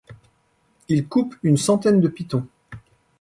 Ils 0.89 1.05
coupent 1.05 1.35
une 1.43 1.57
centaine 1.57 2.01
de 2.01 2.07
pitons. 2.07 2.47